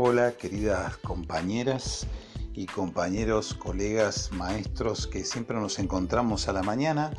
[0.00, 2.06] Hola queridas compañeras
[2.54, 7.10] y compañeros, colegas, maestros que siempre nos encontramos a la mañana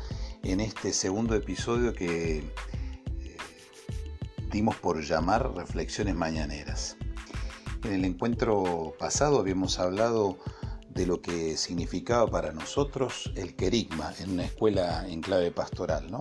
[0.42, 3.36] en este segundo episodio que eh,
[4.50, 6.96] dimos por llamar Reflexiones Mañaneras.
[7.84, 10.38] En el encuentro pasado habíamos hablado
[10.88, 16.20] de lo que significaba para nosotros el querigma en una escuela en clave pastoral, ¿no?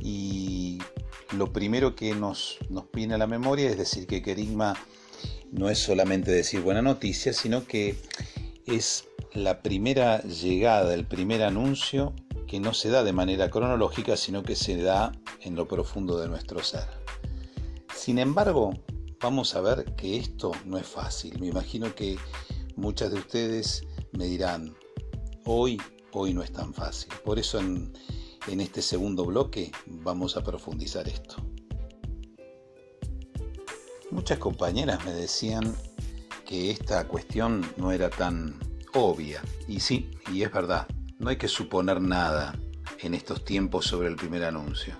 [0.00, 0.78] Y
[1.36, 4.76] lo primero que nos, nos viene a la memoria es decir que querigma
[5.52, 7.96] no es solamente decir buena noticia, sino que
[8.66, 12.14] es la primera llegada, el primer anuncio
[12.46, 16.28] que no se da de manera cronológica, sino que se da en lo profundo de
[16.28, 16.88] nuestro ser.
[17.94, 18.74] Sin embargo,
[19.20, 21.40] vamos a ver que esto no es fácil.
[21.40, 22.16] Me imagino que
[22.76, 23.82] muchas de ustedes
[24.12, 24.74] me dirán,
[25.44, 25.80] hoy,
[26.12, 27.12] hoy no es tan fácil.
[27.24, 27.92] Por eso en,
[28.46, 31.36] en este segundo bloque vamos a profundizar esto.
[34.14, 35.74] Muchas compañeras me decían
[36.46, 38.60] que esta cuestión no era tan
[38.94, 39.42] obvia.
[39.66, 40.86] Y sí, y es verdad,
[41.18, 42.56] no hay que suponer nada
[43.00, 44.94] en estos tiempos sobre el primer anuncio,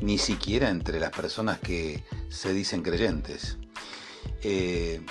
[0.00, 3.58] ni siquiera entre las personas que se dicen creyentes.
[4.44, 5.04] Eh,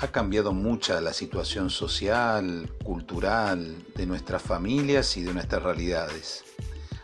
[0.00, 6.42] ha cambiado mucha la situación social, cultural, de nuestras familias y de nuestras realidades.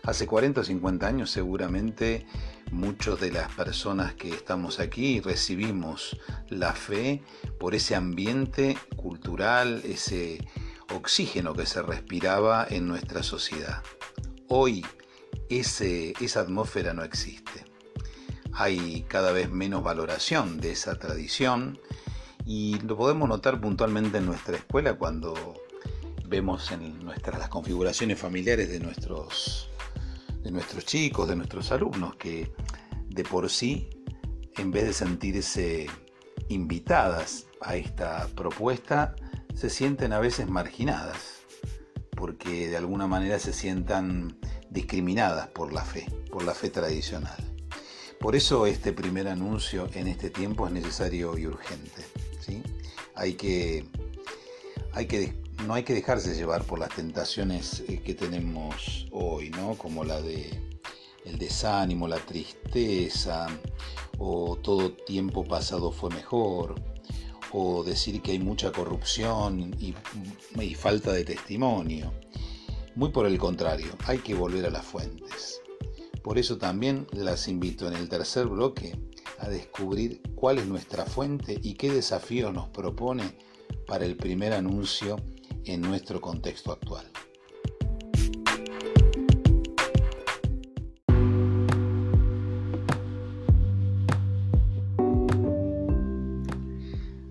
[0.03, 2.27] Hace 40 o 50 años seguramente
[2.71, 7.23] muchos de las personas que estamos aquí recibimos la fe
[7.59, 10.47] por ese ambiente cultural, ese
[10.95, 13.83] oxígeno que se respiraba en nuestra sociedad.
[14.49, 14.85] Hoy
[15.49, 17.65] esa atmósfera no existe.
[18.53, 21.79] Hay cada vez menos valoración de esa tradición
[22.45, 25.35] y lo podemos notar puntualmente en nuestra escuela cuando
[26.27, 29.69] vemos en nuestras las configuraciones familiares de nuestros
[30.47, 32.53] de nuestros chicos, de nuestros alumnos, que
[33.09, 33.91] de por sí,
[34.57, 35.87] en vez de sentirse
[36.49, 39.17] invitadas a esta propuesta,
[39.55, 41.41] se sienten a veces marginadas,
[42.13, 44.39] porque de alguna manera se sientan
[44.71, 47.37] discriminadas por la fe, por la fe tradicional.
[48.21, 52.03] Por eso este primer anuncio en este tiempo es necesario y urgente.
[52.41, 52.63] ¿sí?
[53.17, 53.85] Hay que,
[54.93, 59.77] hay que no hay que dejarse llevar por las tentaciones eh, que tenemos hoy, ¿no?
[59.77, 60.61] Como la de
[61.25, 63.49] el desánimo, la tristeza,
[64.19, 66.77] o todo tiempo pasado fue mejor,
[67.53, 69.95] o decir que hay mucha corrupción y,
[70.61, 72.13] y falta de testimonio.
[72.95, 75.61] Muy por el contrario, hay que volver a las fuentes.
[76.23, 78.99] Por eso también las invito en el tercer bloque
[79.39, 83.37] a descubrir cuál es nuestra fuente y qué desafío nos propone
[83.87, 85.17] para el primer anuncio
[85.67, 87.07] en nuestro contexto actual.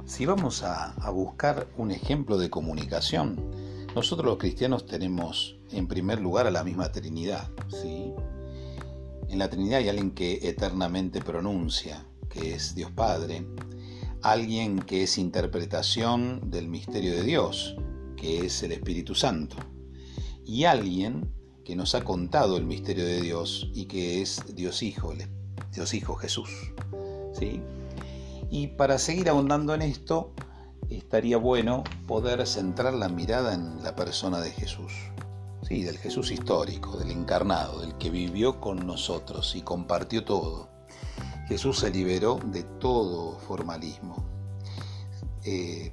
[0.05, 3.35] Si vamos a, buscar un ejemplo de comunicación,
[3.95, 7.49] nosotros los cristianos tenemos en primer lugar a la misma Trinidad.
[9.27, 13.45] En la Trinidad hay alguien que eternamente pronuncia, que es Dios Padre,
[14.21, 17.75] alguien que es interpretación del misterio de Dios,
[18.15, 19.57] que es el Espíritu Santo,
[20.45, 21.31] y alguien
[21.63, 25.13] que nos ha contado el misterio de Dios y que es Dios Hijo,
[25.73, 26.49] Dios Hijo Jesús.
[27.33, 27.61] ¿sí?
[28.51, 30.31] Y para seguir ahondando en esto,
[30.89, 34.93] estaría bueno poder centrar la mirada en la persona de Jesús.
[35.63, 40.69] Sí, del Jesús histórico, del encarnado, del que vivió con nosotros y compartió todo.
[41.47, 44.23] Jesús se liberó de todo formalismo.
[45.43, 45.91] Eh,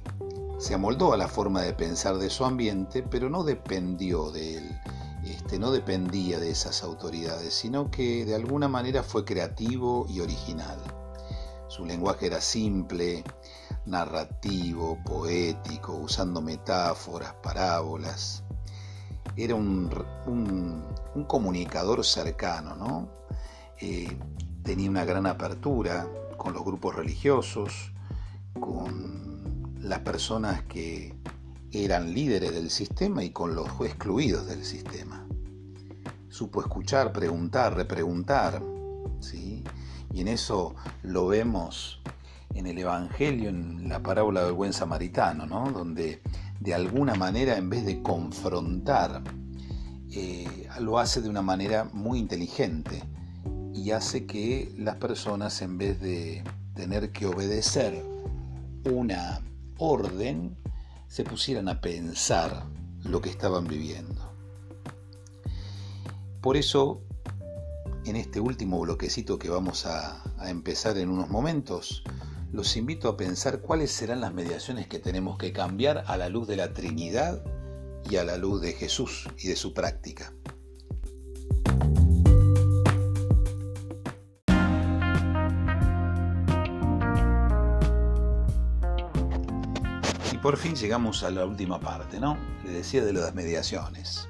[0.63, 4.79] se amoldó a la forma de pensar de su ambiente, pero no dependió de él,
[5.25, 10.79] este, no dependía de esas autoridades, sino que de alguna manera fue creativo y original.
[11.67, 13.25] Su lenguaje era simple,
[13.85, 18.45] narrativo, poético, usando metáforas, parábolas.
[19.35, 19.89] Era un,
[21.27, 23.09] comunicador cercano, ¿no?
[23.81, 24.17] Eh,
[24.63, 26.07] tenía una gran apertura
[26.37, 27.91] con los grupos religiosos,
[28.61, 29.22] con
[29.83, 31.13] las personas que
[31.71, 35.27] eran líderes del sistema y con los excluidos del sistema.
[36.29, 38.61] Supo escuchar, preguntar, repreguntar,
[39.19, 39.63] ¿sí?
[40.13, 42.01] Y en eso lo vemos
[42.53, 45.71] en el Evangelio, en la parábola del buen samaritano, ¿no?
[45.71, 46.21] Donde
[46.59, 49.21] de alguna manera, en vez de confrontar,
[50.11, 53.03] eh, lo hace de una manera muy inteligente
[53.73, 56.43] y hace que las personas, en vez de
[56.75, 58.05] tener que obedecer
[58.85, 59.41] una
[59.85, 60.55] orden
[61.09, 62.65] se pusieran a pensar
[63.03, 64.33] lo que estaban viviendo.
[66.39, 67.01] Por eso,
[68.05, 72.03] en este último bloquecito que vamos a, empezar en unos momentos,
[72.51, 76.47] los invito a pensar cuáles serán las mediaciones que tenemos que cambiar a la luz
[76.47, 77.43] de la Trinidad
[78.09, 80.33] y a la luz de Jesús y de su práctica.
[90.43, 92.37] Por fin llegamos a la última parte, ¿no?
[92.65, 94.27] Le decía de las mediaciones.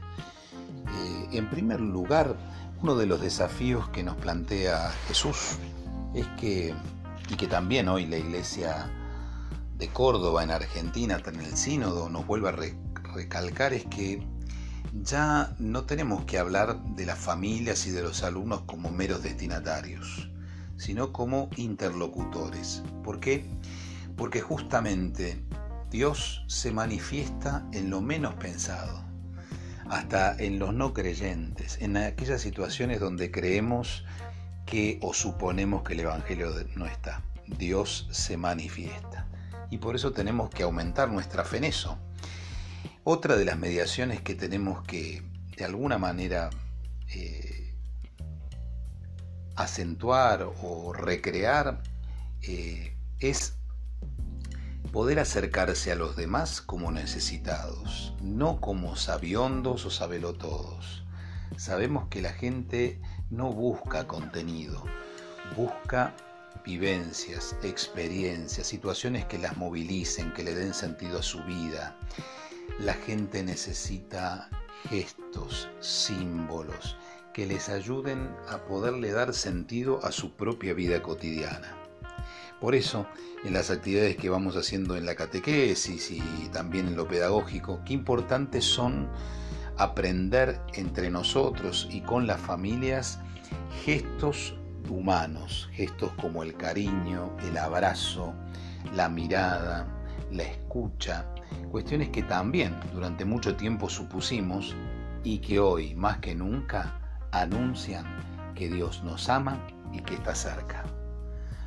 [0.88, 2.38] Eh, en primer lugar,
[2.84, 5.58] uno de los desafíos que nos plantea Jesús
[6.14, 6.76] es que,
[7.30, 8.92] y que también hoy la iglesia
[9.80, 12.56] de Córdoba en Argentina, en el sínodo, nos vuelve a
[13.16, 14.24] recalcar, es que
[15.02, 20.30] ya no tenemos que hablar de las familias y de los alumnos como meros destinatarios,
[20.78, 22.84] sino como interlocutores.
[23.04, 23.50] ¿Por qué?
[24.16, 25.44] Porque justamente
[25.94, 29.06] Dios se manifiesta en lo menos pensado,
[29.88, 34.04] hasta en los no creyentes, en aquellas situaciones donde creemos
[34.66, 37.22] que o suponemos que el Evangelio no está.
[37.46, 39.28] Dios se manifiesta.
[39.70, 42.00] Y por eso tenemos que aumentar nuestra fe en eso.
[43.04, 45.22] Otra de las mediaciones que tenemos que,
[45.56, 46.50] de alguna manera,
[47.10, 47.76] eh,
[49.56, 51.84] acentuar o recrear
[52.42, 53.60] eh, es
[54.94, 61.04] poder acercarse a los demás como necesitados, no como sabiondos o sabelotodos.
[61.58, 63.02] Sabemos que la gente
[63.32, 64.84] no busca contenido,
[65.58, 66.14] busca
[66.64, 71.98] vivencias, experiencias, situaciones que las movilicen, que le den sentido a su vida.
[72.78, 74.48] La gente necesita
[74.92, 76.98] gestos, símbolos,
[77.34, 81.83] que les ayuden a poderle dar sentido a su propia vida cotidiana.
[82.64, 83.06] Por eso,
[83.44, 87.92] en las actividades que vamos haciendo en la catequesis y también en lo pedagógico, qué
[87.92, 89.10] importantes son
[89.78, 93.20] aprender entre nosotros y con las familias
[93.84, 94.56] gestos
[94.90, 98.34] humanos, gestos como el cariño, el abrazo,
[98.96, 99.86] la mirada,
[100.32, 101.26] la escucha,
[101.70, 104.74] cuestiones que también durante mucho tiempo supusimos
[105.26, 106.98] y que hoy más que nunca
[107.34, 108.06] anuncian
[108.56, 109.60] que Dios nos ama
[109.92, 110.86] y que está cerca.